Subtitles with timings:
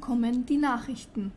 [0.00, 1.32] Kommen die Nachrichten.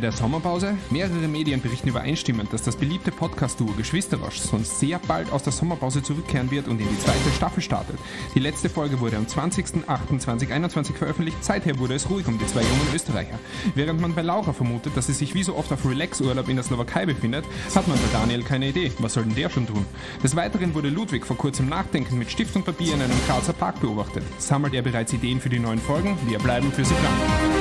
[0.00, 0.76] Der Sommerpause.
[0.90, 6.04] Mehrere Medien berichten übereinstimmend, dass das beliebte Podcast-Duo Geschwisterwasch sonst sehr bald aus der Sommerpause
[6.04, 7.98] zurückkehren wird und in die zweite Staffel startet.
[8.34, 11.42] Die letzte Folge wurde am 20.08.2021 veröffentlicht.
[11.42, 13.40] Seither wurde es ruhig um die zwei jungen Österreicher.
[13.74, 16.64] Während man bei Laura vermutet, dass sie sich wie so oft auf Relax-Urlaub in der
[16.64, 17.44] Slowakei befindet,
[17.74, 18.92] hat man bei Daniel keine Idee.
[19.00, 19.84] Was soll denn der schon tun?
[20.22, 23.80] Des Weiteren wurde Ludwig vor kurzem nachdenkend mit Stift und Papier in einem Grazer Park
[23.80, 24.22] beobachtet.
[24.38, 26.16] Sammelt er bereits Ideen für die neuen Folgen?
[26.26, 27.57] Wir bleiben für sie dran.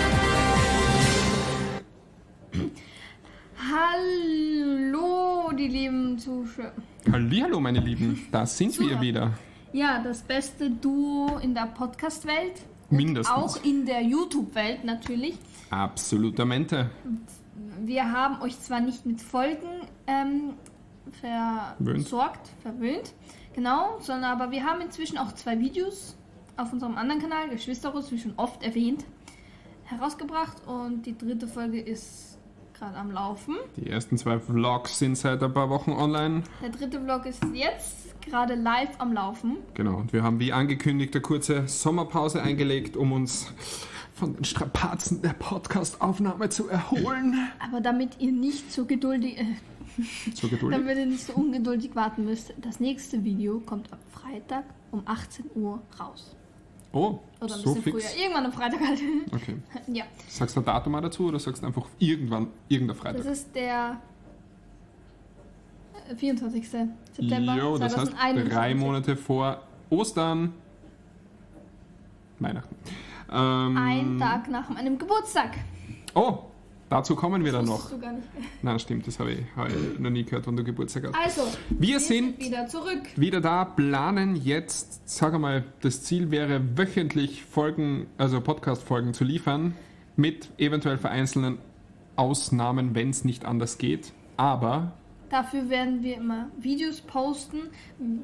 [6.57, 6.71] Zuschauer.
[7.11, 9.01] Hallihallo, meine Lieben, da sind wir Super.
[9.01, 9.31] wieder.
[9.73, 12.61] Ja, das beste Duo in der Podcast-Welt.
[12.89, 13.35] Mindestens.
[13.35, 15.37] Auch in der YouTube-Welt natürlich.
[15.69, 16.89] Absolutamente.
[17.81, 20.53] Wir haben euch zwar nicht mit Folgen ähm,
[21.11, 23.13] versorgt, verwöhnt,
[23.53, 26.17] genau, sondern aber wir haben inzwischen auch zwei Videos
[26.55, 29.05] auf unserem anderen Kanal, Geschwisterus, wie schon oft erwähnt,
[29.83, 32.26] herausgebracht und die dritte Folge ist
[32.77, 33.55] gerade am Laufen.
[33.75, 36.43] Die ersten zwei Vlogs sind seit ein paar Wochen online.
[36.61, 39.57] Der dritte Vlog ist jetzt gerade live am Laufen.
[39.73, 43.51] Genau, und wir haben wie angekündigt eine kurze Sommerpause eingelegt, um uns
[44.13, 47.49] von den Strapazen der Podcast-Aufnahme zu erholen.
[47.59, 49.45] Aber damit ihr nicht so geduldig, äh,
[50.33, 50.79] So geduldig.
[50.79, 55.45] damit ihr nicht so ungeduldig warten müsst, das nächste Video kommt am Freitag um 18
[55.55, 56.35] Uhr raus.
[56.97, 58.11] Oh, Oder ein so bisschen fix.
[58.13, 58.23] früher.
[58.23, 58.99] Irgendwann am Freitag halt.
[59.33, 59.57] Okay.
[59.87, 60.03] ja.
[60.27, 63.25] Sagst du ein Datum mal dazu oder sagst du einfach irgendwann, irgendein Das Freitag?
[63.31, 64.01] ist der
[66.09, 66.67] äh, 24.
[67.13, 68.53] September Jo, das heißt 2021.
[68.53, 70.53] drei Monate vor Ostern.
[72.39, 72.75] Weihnachten.
[73.31, 75.57] Ähm, Ein Tag nach meinem Geburtstag.
[76.13, 76.39] Oh,
[76.89, 77.89] dazu kommen wir dann noch.
[77.89, 78.27] Du gar nicht.
[78.61, 81.15] Nein, stimmt, das habe ich, habe ich noch nie gehört, wann du Geburtstag hast.
[81.39, 83.01] Also, Wir sind wieder zurück.
[83.15, 89.73] wieder da, planen jetzt, sag mal, das Ziel wäre wöchentlich Folgen, also Podcast-Folgen zu liefern,
[90.15, 91.59] mit eventuell vereinzelten
[92.15, 94.11] Ausnahmen, wenn es nicht anders geht.
[94.37, 94.93] Aber
[95.29, 97.63] Dafür werden wir immer Videos posten.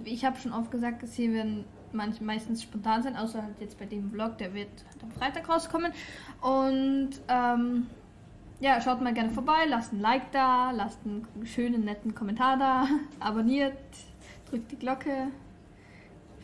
[0.05, 3.77] Ich habe schon oft gesagt, dass hier werden manch, meistens spontan sein, außer halt jetzt
[3.77, 5.91] bei dem Vlog, der wird halt am Freitag rauskommen.
[6.41, 7.87] Und ähm,
[8.63, 12.87] ja, schaut mal gerne vorbei, lasst ein Like da, lasst einen schönen, netten Kommentar da,
[13.19, 13.77] abonniert,
[14.49, 15.27] drückt die Glocke.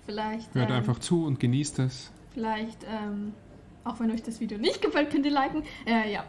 [0.06, 2.12] Vielleicht, hört ähm, einfach zu und genießt es.
[2.34, 3.34] vielleicht ähm,
[3.86, 5.64] auch wenn euch das Video nicht gefällt, könnt ihr liken.
[5.86, 6.26] Äh, ja,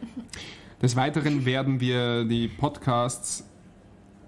[0.80, 3.44] Des Weiteren werden wir die Podcasts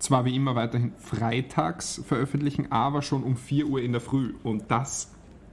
[0.01, 4.35] zwar wie immer weiterhin freitags veröffentlichen, aber schon um 4 Uhr in der Früh.
[4.43, 5.13] Und das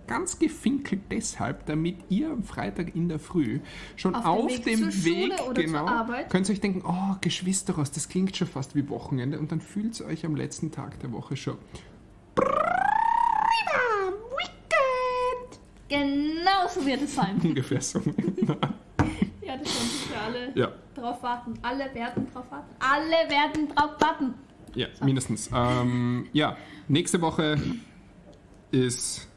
[0.10, 3.60] ganz gefinkelt deshalb, damit ihr am Freitag in der Früh
[3.96, 5.86] schon Auf auf, dem Weg Weg, genau,
[6.30, 10.00] könnt ihr euch denken, oh, Geschwisterhaus, das klingt schon fast wie Wochenende und dann fühlt
[10.00, 11.58] ihr euch am letzten Tag der Woche schon
[14.36, 15.60] Weekend!
[15.88, 17.40] genau so wird es sein.
[17.44, 18.00] Ungefähr so.
[19.42, 20.52] ja, das werden für alle.
[20.56, 20.72] ja.
[20.96, 21.54] drauf warten.
[21.62, 22.76] Alle werden drauf warten.
[22.80, 24.34] Alle werden drauf warten.
[24.74, 25.52] Ja, mindestens.
[25.54, 27.62] Ähm, ja, nächste Woche
[28.72, 29.29] ist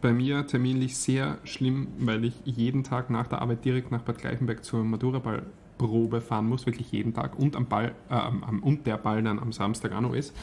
[0.00, 4.18] bei mir terminlich sehr schlimm, weil ich jeden Tag nach der Arbeit direkt nach Bad
[4.18, 8.98] Gleichenberg zur Matura-Ballprobe fahren muss, wirklich jeden Tag und am Ball äh, am- und der
[8.98, 10.34] Ball dann am Samstag auch noch ist.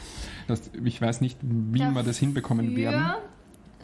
[0.48, 3.04] Das, ich weiß nicht, wie wir das hinbekommen werden.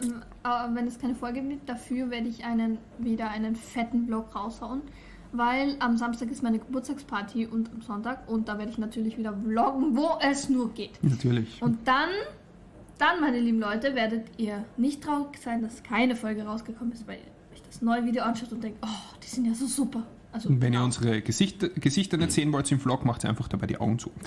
[0.03, 4.35] ähm, äh, wenn es keine Folge gibt, dafür werde ich einen, wieder einen fetten Vlog
[4.35, 4.83] raushauen.
[5.33, 8.29] Weil am Samstag ist meine Geburtstagsparty und am Sonntag.
[8.29, 10.99] Und da werde ich natürlich wieder vloggen, wo es nur geht.
[11.03, 11.63] Natürlich.
[11.63, 12.09] Und dann,
[13.01, 17.17] dann, meine lieben Leute, werdet ihr nicht traurig sein, dass keine Folge rausgekommen ist, weil
[17.19, 20.07] ihr euch das neue Video anschaut und denkt, oh, die sind ja so super.
[20.33, 20.85] Also, Und wenn ihr genau.
[20.85, 24.11] unsere Gesichter, Gesichter nicht sehen wollt im Vlog, macht ihr einfach dabei die Augen zu.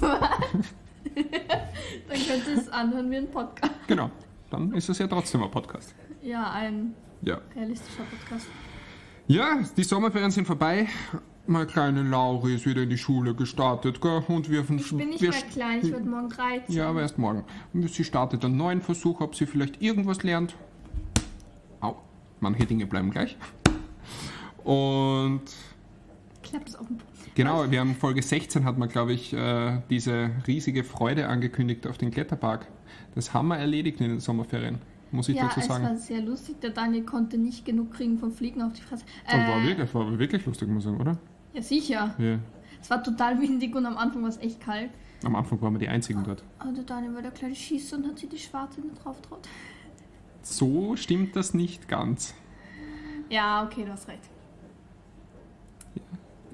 [0.00, 0.20] Dann
[2.08, 3.72] könnt ihr es anhören wie ein Podcast.
[3.86, 4.10] Genau.
[4.50, 5.94] Dann ist es ja trotzdem ein Podcast.
[6.22, 7.40] Ja, ein Ja.
[7.54, 8.46] realistischer Podcast.
[9.26, 10.86] Ja, die Sommerferien sind vorbei.
[11.46, 14.22] Meine kleine Lauri ist wieder in die Schule gestartet, gell?
[14.28, 16.74] Und wir von Ich bin nicht wir mehr klein, ich werde morgen 13.
[16.74, 17.44] Ja, aber erst morgen.
[17.74, 20.54] Sie startet einen neuen Versuch, ob sie vielleicht irgendwas lernt.
[21.82, 21.96] Au,
[22.40, 23.36] manche Dinge bleiben gleich.
[24.64, 25.42] Und
[26.42, 26.98] Klappt es auf dem
[27.34, 31.98] genau, wir haben Folge 16 hat man, glaube ich, äh, diese riesige Freude angekündigt auf
[31.98, 32.66] den Kletterpark.
[33.14, 34.78] Das haben wir erledigt in den Sommerferien,
[35.10, 35.84] muss ich Ja, dazu es sagen.
[35.84, 36.60] war sehr lustig.
[36.62, 39.04] Der Daniel konnte nicht genug kriegen vom Fliegen auf die Fresse.
[39.26, 41.18] Aber war Äh, wirklich, war wirklich lustig, muss ich sagen, oder?
[41.54, 42.14] Ja, sicher.
[42.18, 42.38] Ja.
[42.80, 44.90] Es war total windig und am Anfang war es echt kalt.
[45.24, 46.42] Am Anfang waren wir die Einzigen dort.
[46.58, 49.48] Aber der Daniel war der kleine Schießer und hat sich die Schwarze nicht drauf traut.
[50.42, 52.34] So stimmt das nicht ganz.
[53.30, 54.20] Ja, okay, du hast recht.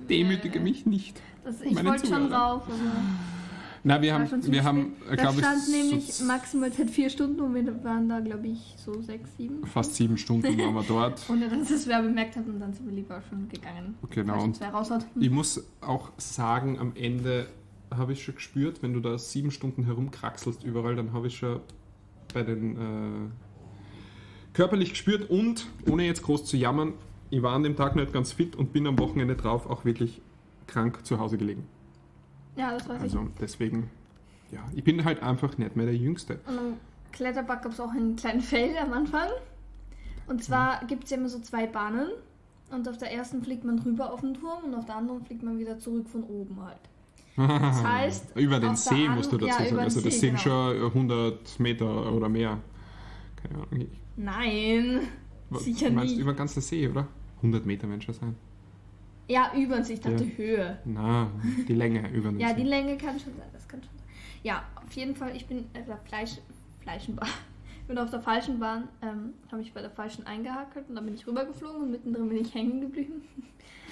[0.09, 1.21] Demütige mich nicht.
[1.45, 3.40] Das, ich wollte schon rauf, aber
[3.83, 7.41] Na, wir haben, wir haben, äh, glaube ich, stand nämlich so maximal seit vier Stunden
[7.41, 9.67] und wir waren da, glaube ich, so sechs, sieben.
[9.67, 11.23] fast sieben Stunden waren wir dort.
[11.31, 13.97] Ohne dass es wer bemerkt hat und dann sind wir lieber schon gegangen.
[14.11, 15.07] Genau, Falls und.
[15.19, 17.47] Ich muss auch sagen, am Ende
[17.91, 21.61] habe ich schon gespürt, wenn du da sieben Stunden herumkraxelst überall, dann habe ich schon
[22.33, 23.31] bei den äh,
[24.53, 26.95] körperlich gespürt und, ohne jetzt groß zu jammern,
[27.31, 30.21] ich war an dem Tag nicht ganz fit und bin am Wochenende drauf auch wirklich
[30.67, 31.65] krank zu Hause gelegen.
[32.61, 33.91] Ja, das weiß Also deswegen,
[34.53, 36.39] ja, ich bin halt einfach nicht mehr der Jüngste.
[36.45, 36.49] ich.
[36.53, 36.75] Und am
[37.13, 39.29] Kletterpark gab es auch einen kleinen Fail am Anfang.
[40.27, 42.09] Und zwar gibt es ja immer so zwei Bahnen.
[42.71, 45.43] Und auf der ersten fliegt man rüber auf den Turm und auf der anderen fliegt
[45.43, 46.79] man wieder zurück von oben halt.
[47.61, 49.79] Das heißt, über den See musst du dazu ja, sagen.
[49.81, 50.73] Also das See, sind genau.
[50.73, 52.59] schon 100 Meter oder mehr.
[53.43, 53.81] Keine Ahnung.
[53.81, 55.01] Ich- Nein,
[55.49, 56.21] Was- sicher du meinst nicht.
[56.23, 57.09] über den ganzen See, oder?
[57.37, 58.37] 100 Meter werden schon sein.
[59.31, 60.37] Ja, über See, ich dachte Ja.
[60.37, 60.79] Höhe.
[60.85, 61.31] Na,
[61.69, 64.09] die Länge über den Ja, die Länge kann schon sein, das kann schon sein.
[64.43, 66.39] Ja, auf jeden Fall, ich bin auf der Fleisch,
[66.81, 67.29] Fleischenbahn.
[67.81, 71.05] Ich bin auf der falschen Bahn, ähm, habe mich bei der falschen eingehakelt und dann
[71.05, 73.23] bin ich rübergeflogen und mittendrin bin ich hängen geblieben.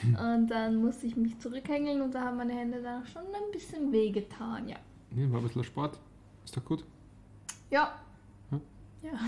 [0.05, 3.91] Und dann musste ich mich zurückhängeln und da haben meine Hände dann schon ein bisschen
[3.91, 4.77] wehgetan, ja.
[5.17, 5.99] Ja, war ein bisschen Sport.
[6.45, 6.85] Ist doch gut.
[7.69, 7.99] Ja.
[8.51, 8.61] Hm?
[9.03, 9.19] Ja,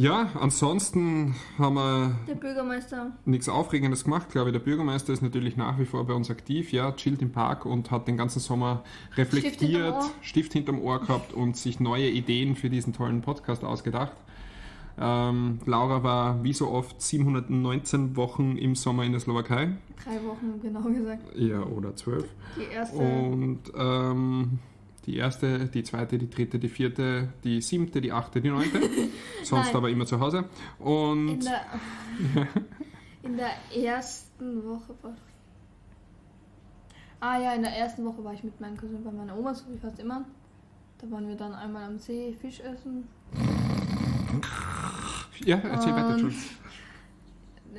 [0.00, 3.10] Ja, ansonsten haben wir der Bürgermeister.
[3.24, 4.30] nichts Aufregendes gemacht.
[4.30, 6.70] Glaube ich, der Bürgermeister ist natürlich nach wie vor bei uns aktiv.
[6.70, 8.84] Ja, chillt im Park und hat den ganzen Sommer
[9.16, 10.10] reflektiert, hinterm Ohr.
[10.20, 14.12] Stift hinterm Ohr gehabt und sich neue Ideen für diesen tollen Podcast ausgedacht.
[15.00, 19.76] Ähm, Laura war wie so oft 719 Wochen im Sommer in der Slowakei.
[20.04, 21.22] Drei Wochen genau gesagt.
[21.34, 22.24] Ja, oder zwölf.
[22.56, 22.96] Die erste.
[22.96, 24.60] Und ähm,
[25.08, 28.78] die erste, die zweite, die dritte, die vierte, die siebte, die achte, die neunte.
[29.42, 29.76] Sonst Nein.
[29.76, 30.44] aber immer zu Hause.
[30.78, 31.66] in Und der,
[33.22, 35.16] in der ersten Woche war.
[37.20, 39.64] Ah ja, in der ersten Woche war ich mit meinem Cousin bei meiner Oma, so
[39.72, 40.26] wie fast immer.
[40.98, 43.08] Da waren wir dann einmal am See Fisch essen.
[45.42, 46.44] ja, erzähl weiter, Entschuldigung.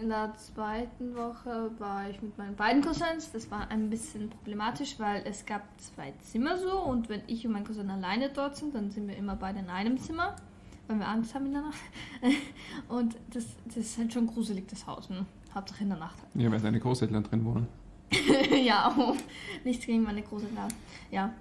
[0.02, 3.32] In der zweiten Woche war ich mit meinen beiden Cousins.
[3.32, 7.52] Das war ein bisschen problematisch, weil es gab zwei Zimmer so und wenn ich und
[7.54, 10.36] mein Cousin alleine dort sind, dann sind wir immer beide in einem Zimmer,
[10.88, 11.80] weil wir Angst haben in der Nacht.
[12.88, 15.10] Und das, das ist halt schon gruselig, das Haus.
[15.10, 15.26] Ne?
[15.54, 16.18] Hauptsache in der Nacht.
[16.22, 16.44] halt.
[16.44, 17.68] Ja, weil deine Großeltern drin wohnen.
[18.64, 19.16] ja, oh,
[19.64, 20.74] nichts gegen meine große Glas.
[21.12, 21.34] Ja.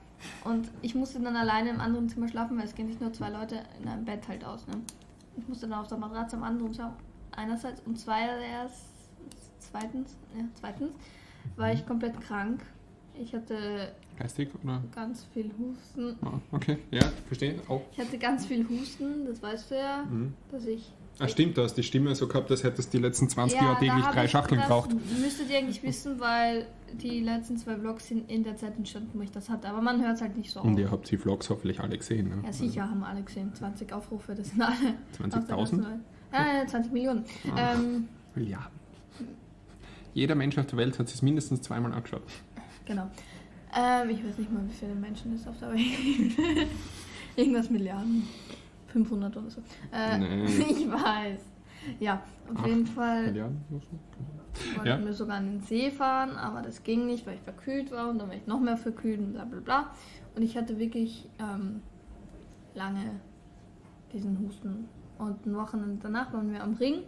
[0.45, 3.31] Und ich musste dann alleine im anderen Zimmer schlafen, weil es gehen nicht nur zwei
[3.31, 4.67] Leute in einem Bett halt aus.
[4.67, 4.75] Ne?
[5.37, 6.95] Ich musste dann auf der Matratze am anderen Zimmer
[7.39, 8.73] einerseits und zweitens,
[9.61, 10.91] zweitens, ja, zweitens
[11.57, 12.61] war ich komplett krank.
[13.21, 14.83] Ich hatte Geistig, oder?
[14.95, 16.17] ganz viel Husten.
[16.25, 17.61] Ah, okay, ja, verstehe.
[17.69, 17.83] Auch.
[17.93, 20.35] Ich hatte ganz viel Husten, das weißt du ja, Mhm.
[20.51, 23.29] dass ich Ah, stimmt, du hast die Stimme so gehabt, als hättest du die letzten
[23.29, 24.91] 20 Ja, Jahre täglich drei Schachteln das geraucht.
[25.21, 26.67] Müsstet ihr eigentlich wissen, weil
[27.03, 29.69] die letzten zwei Vlogs sind in der Zeit entstanden, wo ich das hatte.
[29.69, 30.61] Aber man hört es halt nicht so.
[30.61, 32.29] Und ihr habt die Vlogs hoffentlich alle gesehen.
[32.29, 32.43] Ne?
[32.45, 33.53] Ja, sicher haben alle gesehen.
[33.53, 34.77] 20 Aufrufe, das sind alle.
[35.21, 35.85] Also auf der 20.000?
[36.33, 37.25] Ja, ja, 20 Millionen.
[37.55, 37.75] Ah.
[37.75, 38.79] Ähm, Milliarden.
[40.15, 42.23] Jeder Mensch auf der Welt hat es mindestens zweimal angeschaut.
[42.85, 43.09] genau.
[43.77, 46.39] Ähm, ich weiß nicht mal, wie viele Menschen es auf der Welt gibt.
[47.37, 48.25] Irgendwas Milliarden.
[48.89, 49.61] 500 oder so.
[49.93, 50.45] Äh, Nee.
[50.71, 51.41] Ich weiß.
[52.01, 54.77] Ja, auf Acht jeden Fall Milliarden oder so?
[54.77, 55.05] wollten Ja.
[55.05, 58.19] wir sogar an den See fahren, aber das ging nicht, weil ich verkühlt war und
[58.19, 59.91] dann war ich noch mehr verkühlt und bla bla bla.
[60.35, 61.81] Und ich hatte wirklich ähm,
[62.75, 63.21] lange
[64.13, 64.89] diesen Husten.
[65.19, 67.03] Und ein Wochenende danach waren wir am Ring,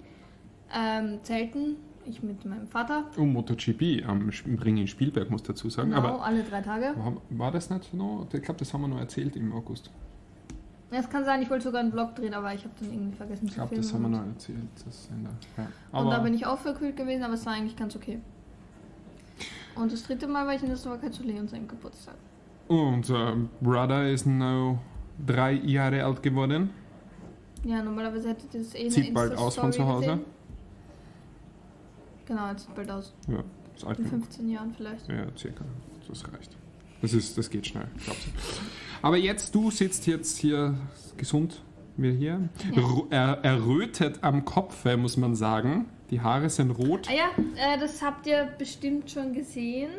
[0.74, 3.04] ähm, zelten, ich mit meinem Vater.
[3.16, 4.30] Oh, MotoGP am
[4.64, 5.90] Ring in Spielberg, muss dazu sagen.
[5.90, 6.94] Genau, Aber alle drei Tage.
[7.30, 8.26] war, das nicht noch?
[8.32, 9.90] Ich glaube, das haben wir noch erzählt im August.
[10.92, 13.44] Es kann sein, ich wollte sogar einen Vlog drehen, aber ich habe dann irgendwie vergessen
[13.44, 13.82] Ich zu glaube, filmen.
[13.82, 14.58] das haben wir noch erzählt.
[14.84, 15.32] Das in der,
[15.92, 16.00] ja.
[16.00, 18.18] Und da bin ich auch verkühlt gewesen, aber es war eigentlich ganz okay.
[19.76, 22.16] Und das dritte Mal war ich in der Slowakei zu Leon seinem Geburtstag.
[22.66, 24.78] unser Brother ist now
[25.24, 26.70] drei Jahre alt geworden.
[27.64, 30.06] Ja, normalerweise hätte das eh Sieht bald aus von zu Hause.
[30.06, 30.24] Gesehen.
[32.26, 33.12] Genau, jetzt sieht bald aus.
[33.28, 33.42] Ja,
[33.74, 34.24] ist alt In genug.
[34.24, 35.08] 15 Jahren vielleicht.
[35.08, 35.64] Ja, circa.
[36.08, 36.56] Das reicht.
[37.02, 38.30] Das, ist, das geht schnell, glaubst du.
[39.02, 40.74] Aber jetzt, du sitzt jetzt hier
[41.16, 41.62] gesund
[41.96, 42.48] wie hier.
[42.74, 42.82] Ja.
[43.10, 45.86] Er, errötet am Kopfe, muss man sagen.
[46.10, 47.08] Die Haare sind rot.
[47.08, 49.90] Ah ja, äh, das habt ihr bestimmt schon gesehen.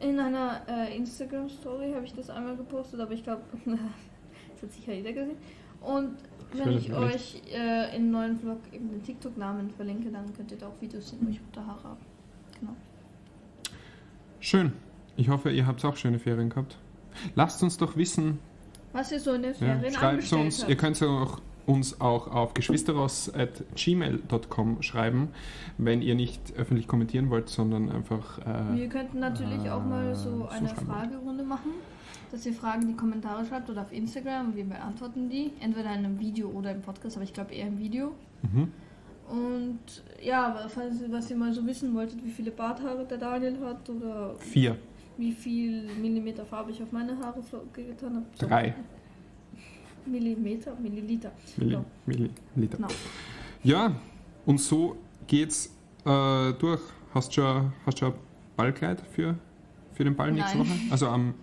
[0.00, 4.94] In einer äh, Instagram-Story habe ich das einmal gepostet, aber ich glaube, das hat sicher
[4.94, 5.36] jeder gesehen.
[5.84, 6.16] Und
[6.52, 10.68] wenn ich euch äh, im neuen Vlog eben den TikTok-Namen verlinke, dann könnt ihr da
[10.68, 12.00] auch Videos sehen, wo ich rote Haare habe.
[12.60, 12.76] Genau.
[14.40, 14.72] Schön.
[15.16, 16.78] Ich hoffe, ihr habt auch schöne Ferien gehabt.
[17.34, 18.38] Lasst uns doch wissen,
[18.92, 20.70] Was ihr so in ja, Ferien schreibt angestellt uns, habt.
[20.70, 25.28] ihr könnt ja auch uns auch auf geschwisterhaus.gmail.com schreiben,
[25.78, 28.38] wenn ihr nicht öffentlich kommentieren wollt, sondern einfach.
[28.38, 30.68] Äh, Wir könnten natürlich auch mal so so eine.
[30.68, 31.70] Fragerunde machen,
[32.30, 35.52] dass ihr Fragen in die Kommentare schreibt oder auf Instagram und wir beantworten die.
[35.60, 38.12] Entweder in einem Video oder im Podcast, aber ich glaube eher im Video.
[38.42, 38.68] mhm.
[39.30, 39.78] Und
[40.22, 44.34] ja, falls was ihr mal so wissen wolltet, wie viele Barthaare der Daniel hat oder
[44.38, 44.76] Vier,
[45.16, 47.40] wie viel Millimeter Farbe ich auf meine Haare
[47.72, 48.26] getan habe.
[48.34, 48.46] So.
[48.46, 48.74] drei
[50.06, 50.74] Millimeter?
[50.76, 51.32] Milliliter.
[51.56, 51.84] Milli Ja.
[52.06, 52.76] Milliliter.
[52.76, 52.88] Genau.
[53.62, 53.94] Ja,
[54.46, 55.66] und so geht's
[56.04, 56.80] äh, durch.
[57.14, 58.18] Hast schon, hast schon ein
[58.56, 59.36] Ballkleid für,
[59.92, 60.66] für den Ball nächste Nein.
[60.66, 60.78] Woche?
[60.90, 61.34] Also am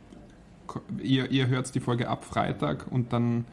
[1.01, 3.45] ihr, ihr hört die Folge ab Freitag und dann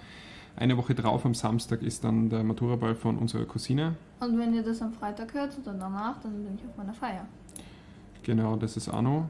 [0.57, 3.95] eine Woche drauf am Samstag ist dann der Maturaball von unserer Cousine.
[4.21, 7.27] Und wenn ihr das am Freitag hört oder danach, dann bin ich auf meiner Feier.
[8.23, 9.27] Genau, das ist Anno.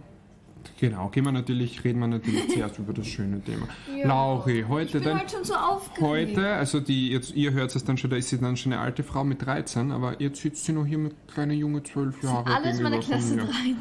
[0.78, 3.66] Genau, gehen wir natürlich, reden wir natürlich zuerst über das schöne Thema.
[3.96, 4.06] Ja.
[4.08, 5.18] Lauri, Ich heute bin dann.
[5.18, 6.00] halt schon so aufgeregt.
[6.37, 8.82] Heute, also die, jetzt, ihr hört es dann schon, da ist sie dann schon eine
[8.82, 12.30] alte Frau mit 13, aber jetzt sitzt sie noch hier mit kleiner Junge 12 Das
[12.30, 12.44] Jahre.
[12.46, 13.76] sind alles meine Klasse von mir.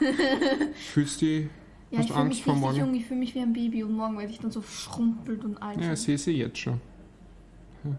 [0.00, 0.74] 13.
[0.92, 2.76] Fühlst du Ja, Hast ich Angst mich vor morgen?
[2.78, 5.62] jung, ich fühle mich wie ein Baby und morgen werde ich dann so schrumpelt und
[5.62, 5.76] alt.
[5.78, 5.96] Ja, sein.
[5.96, 6.80] sehe sie jetzt schon.
[7.84, 7.90] Ja.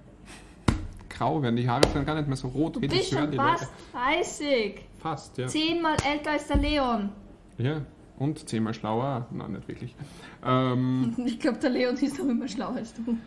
[1.10, 2.75] Grau werden die Haare dann gar nicht mehr so rot.
[2.75, 3.62] du bist schon fast
[3.94, 4.18] Leute.
[4.22, 4.75] 30.
[5.00, 5.48] Fast, ja.
[5.48, 7.10] Zehnmal älter als der Leon.
[7.58, 7.82] Ja,
[8.20, 9.28] und zehnmal schlauer.
[9.32, 9.96] Nein, nicht wirklich.
[10.46, 13.18] Ähm, Ich glaube, der Leon ist doch immer schlauer als du.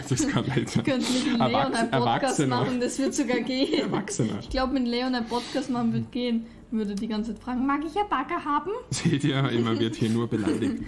[0.09, 3.81] das kann nicht Ich könnte mit Leon Erwachs- einen Podcast machen, das wird sogar gehen.
[3.81, 4.39] Erwachsener.
[4.41, 6.47] Ich glaube, mit Leon einen Podcast machen wird gehen.
[6.71, 8.71] Würde die ganze Zeit fragen, mag ich ein Bagger haben?
[8.91, 10.83] Seht ihr, immer wird hier nur beleidigt.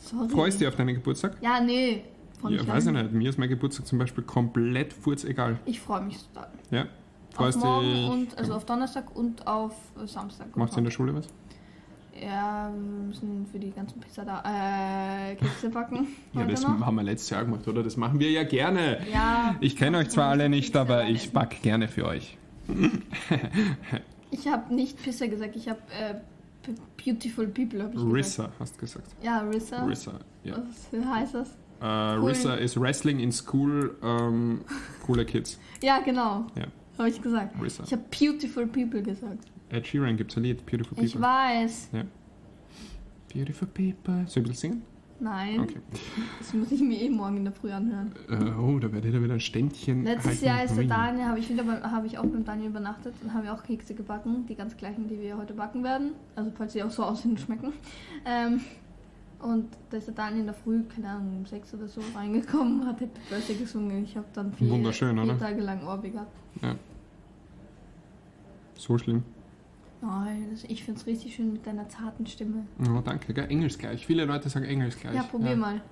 [0.00, 0.28] Sorry.
[0.28, 1.36] Freust du dich auf deinen Geburtstag?
[1.40, 2.02] Ja, nee.
[2.48, 3.12] Ja, weiß ich nicht.
[3.12, 5.58] Mir ist mein Geburtstag zum Beispiel komplett furz egal.
[5.64, 6.48] Ich freue mich total.
[6.70, 6.86] Ja?
[7.38, 8.08] Auf Freust morgen dich?
[8.10, 10.56] und, also auf Donnerstag und auf äh, Samstag.
[10.56, 11.26] Machst du in der Schule was?
[12.20, 16.08] Ja, wir müssen für die ganzen Pizza da äh, Kekse backen.
[16.32, 16.80] Ja, das noch.
[16.84, 17.82] haben wir letztes Jahr gemacht, oder?
[17.84, 18.98] Das machen wir ja gerne.
[19.12, 22.36] Ja, Ich kenne euch zwar alle nicht, aber ich back gerne für euch.
[24.30, 26.14] Ich habe nicht Pizza gesagt, ich habe äh,
[27.02, 28.12] Beautiful People hab ich gesagt.
[28.14, 29.06] Rissa, hast du gesagt.
[29.22, 29.84] Ja, Rissa.
[29.86, 30.12] Rissa,
[30.44, 30.56] ja.
[30.90, 31.48] Was heißt das?
[31.80, 32.28] Äh, Cool.
[32.28, 34.60] Rissa ist Wrestling in School, ähm,
[35.06, 35.58] coole Kids.
[35.82, 36.44] Ja, genau.
[36.56, 36.64] Ja.
[36.98, 37.54] Habe ich gesagt.
[37.62, 37.84] Rissa.
[37.84, 39.44] Ich habe Beautiful People gesagt.
[39.70, 41.28] Ed Sheeran gibt's ein Lied, Beautiful Ich People.
[41.28, 41.90] weiß.
[43.32, 44.24] Beautiful People.
[44.26, 44.82] Soll ich ein bisschen singen?
[45.20, 45.80] Nein, Okay.
[46.38, 48.12] das muss ich mir eh morgen in der Früh anhören.
[48.30, 50.40] Äh, oh, da werde ich da wieder ein Ständchen Letztes.
[50.42, 50.84] Jahr ist der.
[50.84, 54.46] Daniel, habe ich wieder habe ich auch beim Daniel übernachtet und habe auch Kekse gebacken,
[54.48, 56.12] die ganz gleichen, die wir heute backen werden.
[56.36, 57.72] Also falls sie auch so aussehen und schmecken.
[58.24, 58.60] Ähm,
[59.40, 62.86] und da ist der Daniel in der Früh, keine Ahnung, um sechs oder so reingekommen,
[62.86, 64.04] hat Happy Birthday gesungen.
[64.04, 65.36] Ich habe dann vier, Wunderschön, vier oder?
[65.38, 66.30] Tage lang Orbi gehabt.
[68.88, 69.22] So schlimm.
[70.00, 72.66] Nein, ich finde es richtig schön mit deiner zarten Stimme.
[72.80, 73.44] Oh, danke, gell?
[73.50, 74.06] Engelsgleich.
[74.06, 75.14] Viele Leute sagen Engelsgleich.
[75.14, 75.82] Ja, probier mal.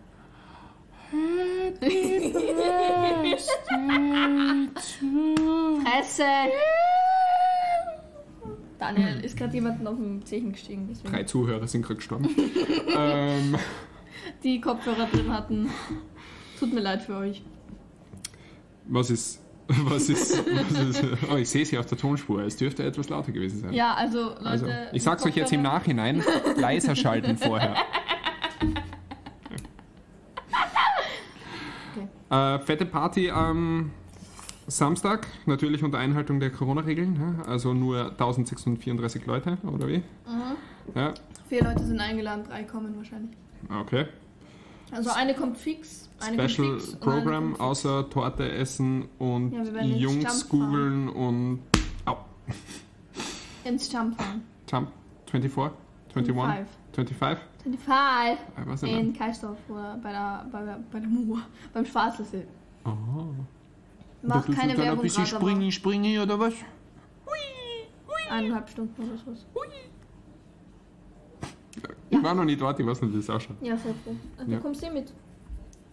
[5.82, 6.22] Fresse!
[8.78, 10.86] Daniel ist gerade jemanden auf den Zehen gestiegen.
[10.88, 11.12] Deswegen.
[11.12, 12.28] Drei Zuhörer sind gerade gestorben.
[12.96, 13.56] ähm,
[14.42, 15.68] die Kopfhörer drin hatten.
[16.58, 17.42] Tut mir leid für euch.
[18.86, 19.45] was ist.
[19.88, 21.04] Was ist, was ist.
[21.28, 22.40] Oh, ich sehe sie auf der Tonspur.
[22.42, 23.72] Es dürfte etwas lauter gewesen sein.
[23.72, 24.46] Ja, also Leute.
[24.46, 26.22] Also, ich sag's euch jetzt im Nachhinein,
[26.56, 27.74] leiser schalten vorher.
[32.28, 33.92] Äh, fette Party am
[34.66, 37.44] Samstag, natürlich unter Einhaltung der Corona-Regeln, ja?
[37.48, 39.98] also nur 1634 Leute, oder wie?
[39.98, 40.56] Mhm.
[40.96, 41.14] Ja,
[41.48, 43.30] Vier Leute sind eingeladen, drei kommen wahrscheinlich.
[43.70, 44.06] okay.
[44.90, 46.88] Also eine kommt fix, eine kommt Special fix.
[46.94, 47.60] und eine Program, kommt fix.
[47.60, 51.60] außer Torte essen und Ja, Jungs googeln und.
[52.04, 52.16] Au,
[53.64, 54.42] Ins Jump fahren.
[54.70, 54.88] Jump
[55.30, 55.76] 24?
[56.12, 56.12] 21?
[56.12, 56.66] 25.
[56.94, 57.46] 25?
[57.64, 58.38] 25.
[58.62, 58.96] Ich weiß nicht.
[58.96, 61.40] In Kaisdorf oder bei der, bei der, bei der Mur,
[61.74, 62.46] beim Schwarzelsee.
[62.84, 62.90] Oh.
[64.22, 66.54] Mach keine ein Werbung bisschen gerade, aber springi, springi oder was?
[68.30, 69.32] eineinhalb Stunden oder so.
[69.32, 69.46] Ich
[72.26, 73.56] war noch nie dort, ich weiß nicht, wie es ausschaut.
[73.62, 74.14] Ja, sehr froh.
[74.36, 74.56] Also, Ja.
[74.58, 75.12] Du kommst eh mit.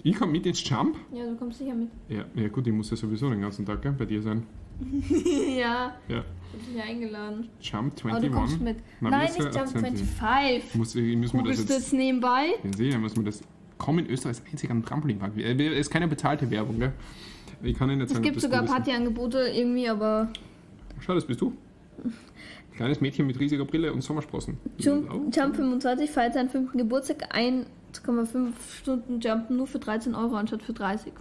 [0.05, 0.97] Ich komme mit ins Jump?
[1.13, 1.89] Ja, du kommst sicher mit.
[2.09, 4.43] Ja, ja gut, ich muss ja sowieso den ganzen Tag gell, bei dir sein.
[5.09, 6.23] ja, Ja.
[6.59, 7.47] ich bin ja eingeladen.
[7.61, 8.61] Jump Aber du kommst 21.
[8.61, 8.77] mit.
[8.99, 9.79] Na, Nein, nicht Jump 18.
[9.81, 10.75] 25.
[10.75, 11.69] Muss, ich muss man das jetzt.
[11.69, 12.47] jetzt nebenbei?
[12.75, 13.41] Sicher, muss man das.
[13.77, 15.37] Komm in Österreich ist einzig am Trampolinpark.
[15.37, 16.93] Es ist keine bezahlte Werbung, gell?
[17.61, 18.65] Ich kann Ihnen nicht Es sagen, gibt ob das sogar.
[18.65, 20.29] Partyangebote irgendwie, aber
[20.99, 21.53] Schau, das bist du.
[22.75, 24.57] Kleines Mädchen mit riesiger Brille und Sommersprossen.
[24.79, 25.35] Jump.
[25.35, 27.35] Jump 25 feiert seinen fünften Geburtstag.
[27.35, 31.13] 1,5 Stunden Jumpen nur für 13 Euro anstatt für 30.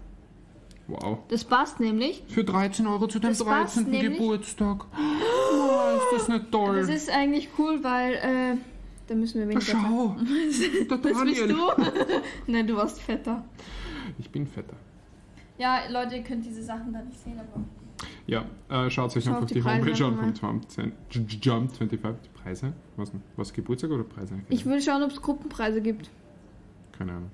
[0.88, 1.18] Wow.
[1.28, 2.24] Das passt nämlich.
[2.28, 3.90] Für 13 Euro zu deinem Das passt 13.
[3.90, 4.18] nämlich.
[4.18, 4.86] Geburtstag.
[4.94, 6.80] Oh, ist das nicht toll?
[6.80, 8.56] Das ist eigentlich cool, weil äh,
[9.06, 10.16] Dann müssen wir weniger Schau,
[10.90, 11.56] der Das bist du?
[12.46, 13.44] Nein, du warst fetter.
[14.18, 14.76] Ich bin fetter.
[15.58, 17.62] Ja, Leute, ihr könnt diese Sachen da nicht sehen, aber.
[18.26, 20.60] Ja, äh, schaut euch einfach auf die, die Homepage an vom
[21.10, 21.90] Jump, Jump 25.
[21.90, 22.72] Die Preise?
[22.96, 23.12] Was?
[23.36, 24.38] Was, Geburtstag oder Preise?
[24.48, 26.10] Ich will schauen, ob es Gruppenpreise gibt.
[26.96, 27.30] Keine Ahnung.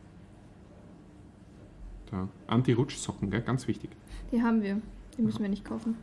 [2.10, 2.28] Da.
[2.46, 3.42] Anti-Rutschsocken, gell?
[3.42, 3.90] ganz wichtig.
[4.32, 4.80] Die haben wir.
[5.16, 5.96] Die müssen wir nicht kaufen.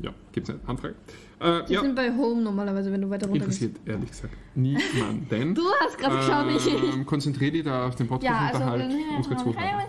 [0.00, 0.94] Ja, gibt's eine Anfrage.
[1.40, 3.62] Äh, Die ja, sind bei Home normalerweise, wenn du weiter runter gehst.
[3.62, 5.54] interessiert ehrlich gesagt niemanden.
[5.54, 6.94] Du hast gerade geschaut, nicht ich.
[6.94, 8.84] Ähm, konzentrier dich da auf den Podcast Ja, und also.
[8.84, 9.86] unterhalt unsere Zuhörer.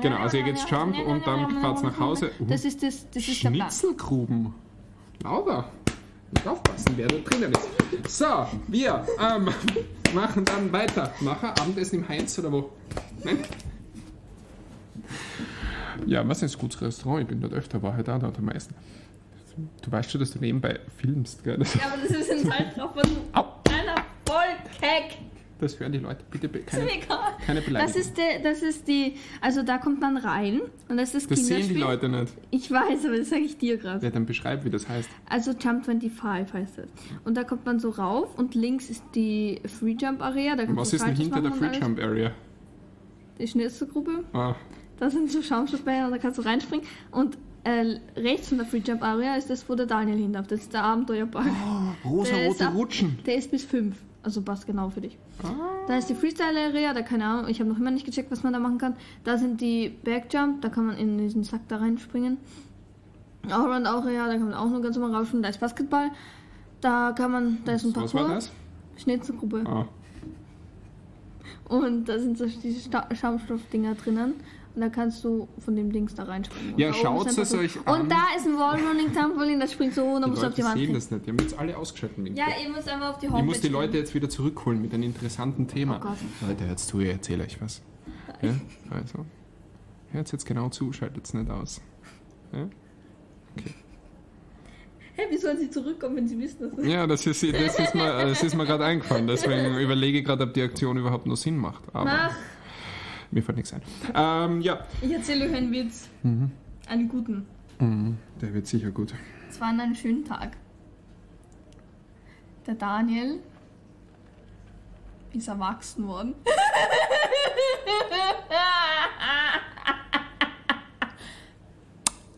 [0.00, 2.30] Genau, also ihr geht's Jump und dann fahrt's nach Hause.
[2.40, 3.70] Uh, Das ist, das, das ist der Plan.
[3.70, 4.54] Schnitzelgruben.
[5.22, 5.64] Laura,
[6.32, 8.18] nicht aufpassen, wer da drinnen ist.
[8.18, 9.48] So, wir ähm,
[10.14, 11.12] machen dann weiter.
[11.20, 12.70] Nachher Abendessen im Heinz oder wo?
[13.24, 13.38] Nein?
[16.06, 17.22] Ja, was ist ein gutes Restaurant?
[17.22, 18.74] Ich bin dort öfter, war halt auch dort am meisten.
[19.82, 21.56] Du weißt schon, dass du nebenbei filmst, gell?
[21.58, 24.44] Das, Ja, aber das ist ein Teil drauf von einer voll
[24.80, 25.18] keck.
[25.58, 26.20] das hören die Leute.
[26.30, 26.86] Bitte keine,
[27.44, 28.00] keine Das Beleidigung.
[28.00, 31.46] ist, der, das ist die, also da kommt man rein und das ist das Das
[31.48, 32.32] sehen die Leute nicht.
[32.52, 34.00] Ich weiß, aber das sage ich dir gerade.
[34.00, 35.10] Wer dann beschreibt, wie das heißt.
[35.28, 36.86] Also Jump 25 heißt das.
[37.24, 40.54] Und da kommt man so rauf und links ist die Free Jump Area.
[40.54, 41.76] Da Und was ist denn hinter der Free.
[41.76, 42.30] Jump Area?
[43.40, 44.22] Die Schnitzelgruppe.
[44.32, 44.54] Ah,
[45.00, 46.86] Da sind so Schaumstoffbecher und da kannst du reinspringen.
[47.10, 50.46] Und äh, rechts von der Free Jump Area ist das, wo der Daniel hin darf.
[50.46, 51.44] Das ist der Abenteuerpark.
[51.44, 53.18] Der ist rosa-rote Rutschen.
[53.26, 53.96] Der ist bis 5.
[54.22, 55.16] Also passt genau für dich.
[55.42, 55.50] Ah.
[55.86, 58.52] Da ist die Freestyle-Area, da keine Ahnung, ich habe noch immer nicht gecheckt, was man
[58.52, 58.94] da machen kann.
[59.24, 62.36] Da sind die Backjump, da kann man in diesen Sack da reinspringen.
[63.48, 65.40] Allround Area, da kann man auch nur ganz normal rauschen.
[65.42, 66.10] Da ist Basketball.
[66.80, 68.50] Da kann man, da ist ein Was war Parcours.
[68.96, 69.02] das?
[69.02, 69.62] Schnitzelgruppe.
[69.64, 69.86] Ah,
[71.68, 74.34] Und da sind so diese Schaumstoffdinger drinnen.
[74.78, 76.74] Und da kannst du von dem Dings da reinspringen.
[76.74, 78.02] Und Ja, schaut ist es euch an.
[78.02, 80.54] Und da ist ein Wallrunning-Trampolin, das springt so hoch und dann die musst du auf
[80.54, 80.94] die Wand sehen gehen.
[80.94, 81.26] das nicht.
[81.26, 82.38] Die haben jetzt alle ausgeschaltet.
[82.38, 84.94] Ja, ihr müsst einfach auf die ich Homepage muss die Leute jetzt wieder zurückholen mit
[84.94, 86.00] einem interessanten Thema.
[86.04, 86.46] Oh.
[86.46, 87.82] Leute, hört's zu, ich erzähle euch was.
[88.40, 88.54] Ja,
[88.90, 89.26] also,
[90.12, 91.80] hört jetzt genau zu, schaltet es nicht aus.
[92.52, 92.68] Ja?
[95.14, 97.94] Hä, wie sollen sie zurückkommen, wenn sie wissen, dass das Ja, das ist, das ist
[97.96, 99.26] mir, das ist mir gerade eingefallen.
[99.26, 101.82] Deswegen überlege ich gerade, ob die Aktion überhaupt noch Sinn macht.
[101.92, 102.36] Aber Mach!
[103.30, 103.82] Mir fällt nichts ein.
[104.14, 104.84] Ähm, ja.
[105.02, 106.08] Ich erzähle euch einen Witz.
[106.22, 106.50] Mhm.
[106.88, 107.46] Einen guten.
[107.78, 108.16] Mhm.
[108.40, 109.14] Der wird sicher gut.
[109.48, 110.56] Es war an einem schönen Tag.
[112.66, 113.40] Der Daniel
[115.32, 116.34] ist erwachsen worden.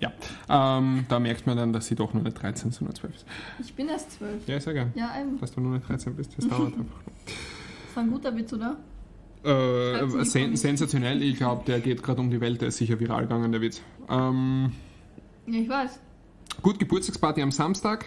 [0.00, 0.12] Ja.
[0.48, 3.26] Ähm, da merkt man dann, dass sie doch nur nicht 13, sondern 12 ist.
[3.60, 4.46] Ich bin erst zwölf.
[4.48, 4.92] Ja, sehr gern.
[4.94, 5.38] Ja, eben.
[5.38, 7.00] Dass du nur nicht 13 bist, das dauert einfach.
[7.86, 8.76] Das war ein guter Witz, oder?
[9.44, 13.22] Äh, sen sensationell, ich glaube, der geht gerade um die Welt, der ist sicher viral
[13.22, 13.80] gegangen, der Witz.
[14.08, 14.72] Ähm,
[15.46, 15.98] Ja, ich weiß.
[16.62, 18.04] gut, Geburtstagsparty am Samstag.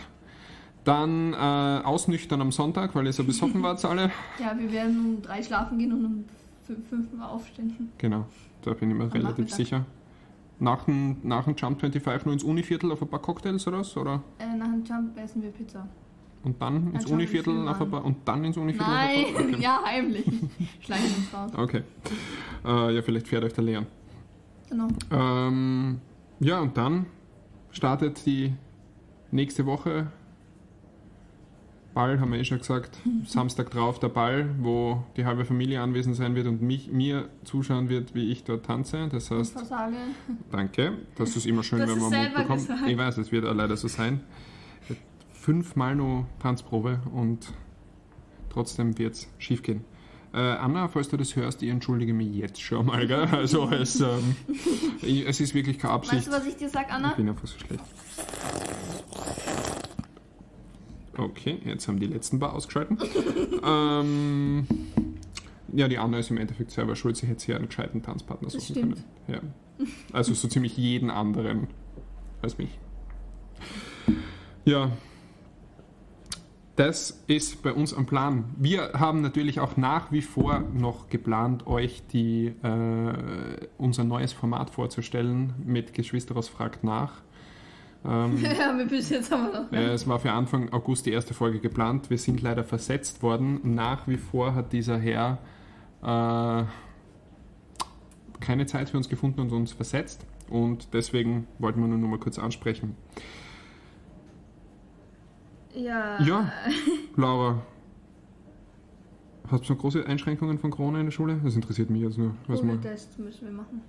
[0.84, 4.12] Dann äh, ausnüchtern am Sonntag, weil ihr so besoffen wart alle.
[4.40, 6.26] Ja, wir werden um drei schlafen gehen und um
[6.68, 7.90] fünf, fünf Mal aufstehen.
[7.98, 8.26] Genau,
[8.64, 9.56] da bin ich mir relativ Nachmittag.
[9.56, 9.86] sicher.
[10.60, 13.96] Nach dem, nach dem Jump 25 nur ins Univiertel auf ein paar Cocktails oder was?
[13.98, 14.22] Oder?
[14.40, 15.88] Äh, nach dem Jump essen wir Pizza.
[16.44, 17.90] Und dann ins Dann wir Univiertel an.
[17.90, 19.56] paar, und dann ins Univiertel Nein, okay.
[19.60, 20.26] ja, heimlich.
[20.82, 21.52] Schleichen uns raus.
[21.56, 21.84] okay.
[22.66, 23.86] Äh, ja, vielleicht fährt euch der Leon.
[24.70, 24.88] Genau.
[25.12, 26.02] Ähm,
[26.40, 27.06] ja, und dann
[27.72, 28.54] startet die
[29.32, 30.08] nächste Woche.
[31.94, 32.98] Ball, haben wir eh schon gesagt.
[33.26, 37.88] Samstag drauf der Ball, wo die halbe Familie anwesend sein wird und mich, mir zuschauen
[37.88, 39.08] wird, wie ich dort tanze.
[39.12, 39.56] Das heißt,
[40.52, 40.94] danke.
[41.16, 42.60] Das ist immer schön, Du hast wenn man Mut bekommt.
[42.62, 42.88] gesagt.
[42.88, 44.22] Ich weiß, es wird auch leider so sein.
[45.44, 47.52] Fünfmal nur Tanzprobe und
[48.50, 49.84] trotzdem wird es schief gehen.
[50.34, 53.06] Äh, Anna, falls du das hörst, ich entschuldige mich jetzt schon mal.
[53.06, 53.26] Gell?
[53.26, 54.38] Also es, ähm,
[55.02, 56.16] ich, es ist wirklich keine Absicht.
[56.16, 57.14] Weißt du, was ich dir sag, Ich Anna?
[57.16, 57.84] bin einfach so schlecht.
[61.18, 62.98] Okay, jetzt haben die letzten paar ausgeschalten.
[63.66, 64.66] ähm,
[65.74, 67.18] ja, die Anna ist im Endeffekt selber schuld.
[67.18, 69.04] Sie hätte sich ja einen gescheiten Tanzpartner suchen können.
[69.28, 69.42] Ja.
[70.14, 71.68] Also so ziemlich jeden anderen
[72.42, 72.80] als mich.
[74.64, 74.90] Ja,
[76.76, 78.46] das ist bei uns am Plan.
[78.58, 84.72] Wir haben natürlich auch nach wie vor noch geplant, euch die, äh, unser neues Format
[84.72, 87.22] vorzustellen mit Geschwisteros fragt nach.
[88.06, 89.72] Ähm, Ja, wir bis jetzt haben wir noch.
[89.72, 92.10] äh, es war für Anfang August die erste Folge geplant.
[92.10, 93.60] Wir sind leider versetzt worden.
[93.76, 95.38] Nach wie vor hat dieser Herr
[96.02, 96.64] äh,
[98.40, 100.26] keine Zeit für uns gefunden und uns versetzt.
[100.50, 102.96] Und deswegen wollten wir nur noch mal kurz ansprechen.
[105.76, 106.22] Ja.
[106.22, 106.52] Ja,
[107.16, 107.62] Laura.
[109.50, 111.40] Hast du große Einschränkungen von Corona in der Schule?
[111.44, 112.34] Das interessiert mich jetzt nur.
[112.48, 113.82] Was man, Covid-Test müssen wir machen.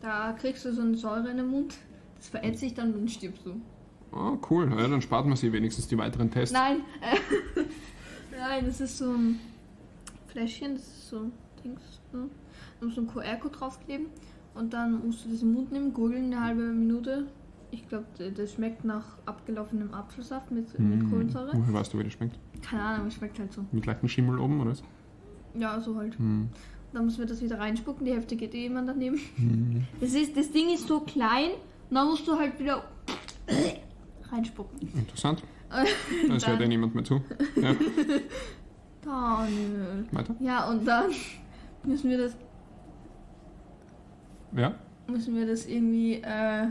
[0.00, 1.76] Da kriegst du so eine Säure in den Mund.
[2.16, 3.60] Das verätzt sich dann und stirbst du.
[4.12, 4.70] oh, cool.
[4.70, 6.52] Ja, dann spart man sich wenigstens die weiteren Tests.
[6.52, 6.80] Nein.
[8.30, 9.40] Nein, das ist so ein
[10.28, 12.00] Fläschchen, das ist so ein Dings.
[12.12, 12.28] Ne?
[12.78, 14.06] Da musst du einen QR-Code draufkleben
[14.54, 17.26] und dann musst du diesen Mund nehmen, gurgeln eine halbe Minute.
[17.72, 18.06] Ich glaube,
[18.36, 21.50] das schmeckt nach abgelaufenem Apfelsaft mit, mit Hm, Kohlensäure.
[21.52, 22.36] Woher weißt du, wie das schmeckt?
[22.62, 23.64] Keine Ahnung, es schmeckt halt so.
[23.70, 24.70] Mit leichten Schimmel oben, oder?
[24.70, 24.82] was?
[25.54, 26.18] Ja, so halt.
[26.18, 26.48] Hm.
[26.92, 29.18] Dann müssen wir das wieder reinspucken, die Hälfte geht eh jemand daneben.
[29.36, 29.84] Hm.
[30.00, 31.50] Das, ist, das Ding ist so klein,
[31.90, 32.82] dann musst du halt wieder
[34.32, 34.88] reinspucken.
[34.96, 35.42] Interessant.
[36.28, 37.20] Das hört ja niemand mehr zu.
[37.56, 37.74] Ja,
[39.04, 40.04] Daniel.
[40.12, 40.34] weiter.
[40.40, 41.10] Ja, und dann
[41.84, 42.36] müssen wir das,
[44.56, 44.74] Ja?
[45.06, 46.66] müssen wir das irgendwie äh,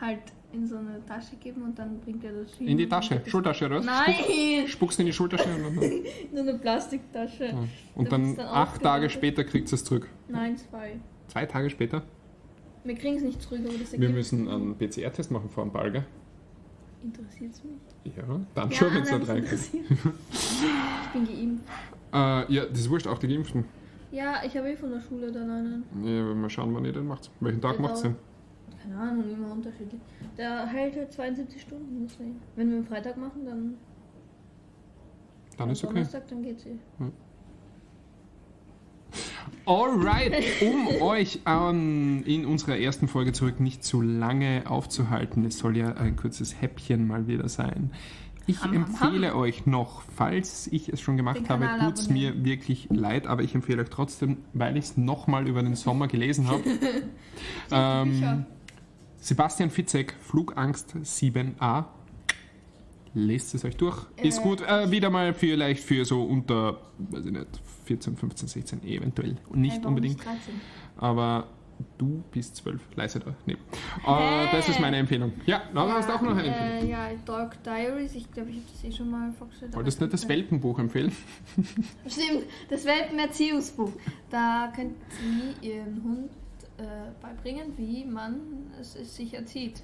[0.00, 0.20] halt
[0.52, 3.66] in so eine Tasche geben und dann bringt er das hin In die Tasche, Schultasche,
[3.66, 3.84] oder was?
[3.84, 4.66] Nein!
[4.66, 5.90] Spuckst in die Schultasche und, dann,
[6.32, 7.44] Nur eine Plastiktasche.
[7.46, 7.64] ja.
[7.94, 10.08] und dann dann acht Tage später kriegt es zurück.
[10.28, 10.98] Nein, zwei.
[11.28, 12.02] Zwei Tage später.
[12.84, 15.72] Wir kriegen es nicht zurück, aber das Wir ergibt müssen einen PCR-Test machen vor dem
[15.72, 16.04] Ball, gell?
[17.02, 18.14] interessiert mich.
[18.16, 18.22] Ja,
[18.54, 19.52] dann schon, wenn es nicht reinkommt.
[20.32, 21.64] Ich bin geimpft.
[22.12, 23.64] Äh, ja, das ist wurscht, auch die Geimpften.
[24.10, 25.84] Ja, ich habe eh von der Schule dann einen.
[26.04, 27.30] Ja, mal schauen, wann ihr den macht.
[27.40, 28.14] Welchen Tag Also- macht ihr?
[28.88, 30.00] Keine Ahnung, immer unterschiedlich.
[30.36, 32.40] Der hält halt 72 Stunden, deswegen.
[32.56, 33.74] Wenn wir am Freitag machen, dann.
[35.56, 35.94] Dann ist okay.
[35.94, 36.76] Donnerstag, dann geht's eh.
[39.66, 45.76] Alright, um euch an, in unserer ersten Folge zurück nicht zu lange aufzuhalten, es soll
[45.76, 47.90] ja ein kurzes Häppchen mal wieder sein.
[48.46, 52.08] Ich Ham, ham, empfehle euch noch, falls ich es schon gemacht Den habe, tut es
[52.08, 56.08] mir wirklich leid, aber ich empfehle euch trotzdem, weil ich es nochmal über den Sommer
[56.08, 56.62] gelesen habe.
[57.70, 58.46] ähm.
[59.20, 61.84] Sebastian Fitzek, Flugangst 7a.
[63.14, 64.06] Lest es euch durch.
[64.22, 64.60] Ist Äh, gut.
[64.60, 67.46] Äh, wieder mal vielleicht für so unter, weiß ich nicht,
[67.86, 69.36] 14, 15, 16 eventuell.
[69.48, 70.18] Und nicht unbedingt.
[70.24, 70.38] 13?
[70.98, 71.48] Aber
[71.96, 72.80] du bist 12.
[72.96, 73.34] Leise da.
[73.46, 73.54] Nee.
[73.54, 73.56] Äh,
[74.06, 74.48] Hey.
[74.52, 75.32] Das ist meine Empfehlung.
[75.46, 76.88] Ja, Laura, hast du auch noch eine Empfehlung?
[76.88, 78.14] Äh, ja, Dark Diaries.
[78.14, 79.74] Ich glaube, ich habe das eh schon mal vorgestellt.
[79.74, 81.10] Wolltest du nicht das Welpenbuch empfehlen?
[82.06, 83.92] Stimmt, das Welpenerziehungsbuch.
[84.30, 84.94] Da könnt
[85.62, 86.30] ihr ihren Hund
[86.78, 88.40] äh, beibringen, wie man
[88.80, 89.82] es, es sich erzieht.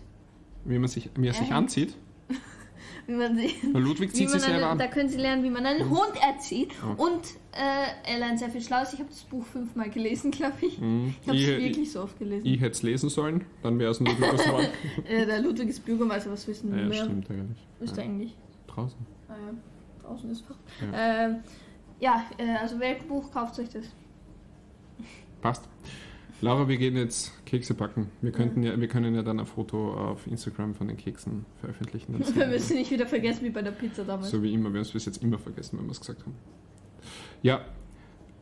[0.65, 1.55] Wie man sich, wie er sich Äh.
[1.55, 1.95] anzieht.
[3.07, 4.79] Wie man sie, Ludwig zieht sich selber an.
[4.79, 6.73] da können sie lernen, wie man einen Hund erzieht.
[6.83, 6.95] Ja.
[6.95, 7.21] Und
[7.53, 8.95] äh, er lernt sehr viel Schlaues.
[8.95, 10.79] Ich habe das Buch fünfmal gelesen, glaube ich.
[10.81, 11.15] Mhm.
[11.21, 12.47] Ich habe es Ich, ich, wirklich so oft gelesen.
[12.47, 14.69] ich hätte es lesen sollen, dann wäre es ein Ludwig geworden.
[15.07, 17.05] Äh, der Ludwig ist Bürgermeister, was wissen wir Ja, mehr?
[17.05, 17.59] stimmt eigentlich.
[17.81, 18.03] Ist Ja.
[18.05, 18.37] eigentlich.
[18.69, 18.99] Draußen.
[19.29, 19.55] Ah, ja.
[20.09, 20.57] Draußen ist Fach.
[20.81, 21.27] Ja.
[21.27, 21.37] Ähm,
[22.01, 23.85] ja, äh, also Welpenbuch, kauft euch das.
[25.43, 25.69] Passt.
[26.45, 28.11] Laura, wir gehen jetzt Kekse backen.
[28.21, 32.23] Wir, könnten ja, wir können ja dann ein Foto auf Instagram von den Keksen veröffentlichen.
[32.35, 34.31] Wir müssen nicht wieder vergessen, wie bei der Pizza damals.
[34.31, 34.69] so wie immer.
[34.69, 36.35] Wir haben es bis jetzt immer vergessen, wenn wir es gesagt haben.
[37.41, 37.65] Ja,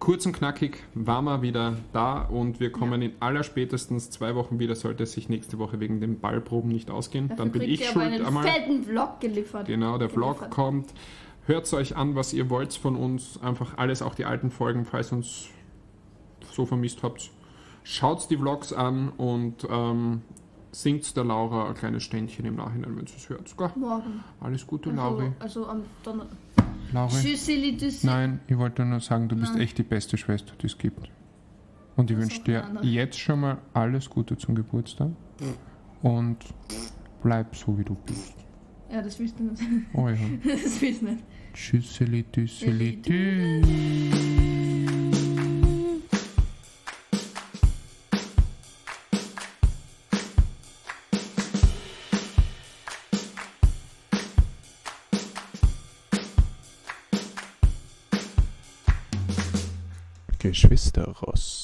[0.00, 4.74] kurz und knackig waren wir wieder da und wir kommen in allerspätestens zwei Wochen wieder,
[4.74, 7.28] sollte es sich nächste Woche wegen den Ballproben nicht ausgehen.
[7.28, 8.42] Dafür dann bin ich schuld einen einmal.
[8.42, 9.68] fetten Vlog geliefert.
[9.68, 10.50] Genau, der Vlog geliefert.
[10.50, 10.94] kommt.
[11.46, 13.40] Hört euch an, was ihr wollt von uns.
[13.40, 15.50] Einfach alles, auch die alten Folgen, falls ihr uns
[16.52, 17.30] so vermisst habt.
[17.84, 20.22] Schaut die Vlogs an und ähm,
[20.70, 23.56] singt der Laura ein kleines Ständchen im Nachhinein, wenn sie es hört.
[23.56, 23.70] Gell?
[23.76, 24.22] Morgen.
[24.40, 25.32] Alles Gute, Also, Lauri.
[25.40, 26.36] also am Donnerstag.
[26.92, 27.36] Lauri?
[28.02, 29.62] Nein, ich wollte nur sagen, du bist Nein.
[29.62, 31.10] echt die beste Schwester, die es gibt.
[31.96, 35.10] Und ich wünsche dir jetzt schon mal alles Gute zum Geburtstag.
[36.02, 36.38] Und
[37.22, 38.34] bleib so, wie du bist.
[38.90, 39.62] Ja, das willst du nicht.
[39.94, 40.16] Oh ja.
[40.44, 41.24] Das willst du nicht.
[41.54, 44.61] Tschüsseli, tschüsseli, tschüss.
[60.52, 61.61] Geschwisterross.